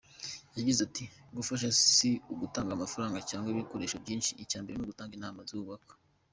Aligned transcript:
Yagize 0.57 0.79
ati 0.87 1.05
“Gufasha 1.37 1.67
si 1.93 2.09
ugutanga 2.33 2.71
amafaranga 2.73 3.25
cyangwa 3.29 3.47
ibikoresho 3.53 3.95
byinshi, 4.03 4.37
icyambere 4.43 4.75
ni 4.77 4.83
ugutanga 4.85 5.13
inama 5.17 5.41
zubaka. 5.49 5.93